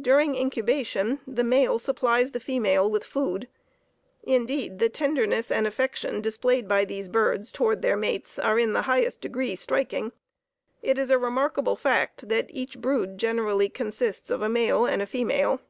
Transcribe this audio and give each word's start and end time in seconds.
During 0.00 0.34
incubation, 0.34 1.20
the 1.26 1.44
male 1.44 1.78
supplies 1.78 2.30
the 2.30 2.40
female 2.40 2.90
with 2.90 3.04
food. 3.04 3.48
Indeed, 4.22 4.78
the 4.78 4.88
tenderness 4.88 5.50
and 5.50 5.66
affection 5.66 6.22
displayed 6.22 6.66
by 6.66 6.86
these 6.86 7.06
birds 7.06 7.52
toward 7.52 7.82
their 7.82 7.94
mates, 7.94 8.38
are 8.38 8.58
in 8.58 8.72
the 8.72 8.80
highest 8.88 9.20
degree 9.20 9.56
striking. 9.56 10.12
It 10.80 10.96
is 10.96 11.10
a 11.10 11.18
remarkable 11.18 11.76
fact 11.76 12.28
that 12.30 12.46
each 12.48 12.80
brood 12.80 13.18
generally 13.18 13.68
consists 13.68 14.30
of 14.30 14.40
a 14.40 14.48
male 14.48 14.86
and 14.86 15.02
a 15.02 15.06
female. 15.06 15.60